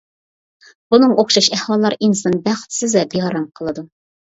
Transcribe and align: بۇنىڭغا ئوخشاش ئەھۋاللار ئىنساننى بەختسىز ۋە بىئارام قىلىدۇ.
بۇنىڭغا 0.93 1.19
ئوخشاش 1.25 1.51
ئەھۋاللار 1.59 1.99
ئىنساننى 2.01 2.43
بەختسىز 2.51 3.01
ۋە 3.03 3.09
بىئارام 3.17 3.51
قىلىدۇ. 3.59 3.91